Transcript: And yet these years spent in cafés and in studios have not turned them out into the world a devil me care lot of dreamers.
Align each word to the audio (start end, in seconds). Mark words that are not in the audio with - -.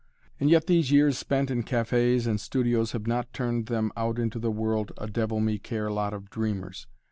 And 0.39 0.49
yet 0.49 0.65
these 0.65 0.89
years 0.91 1.15
spent 1.19 1.51
in 1.51 1.61
cafés 1.61 2.21
and 2.25 2.31
in 2.31 2.37
studios 2.39 2.93
have 2.93 3.05
not 3.05 3.31
turned 3.33 3.67
them 3.67 3.91
out 3.95 4.17
into 4.17 4.39
the 4.39 4.49
world 4.49 4.91
a 4.97 5.05
devil 5.05 5.39
me 5.39 5.59
care 5.59 5.91
lot 5.91 6.11
of 6.11 6.31
dreamers. 6.31 6.87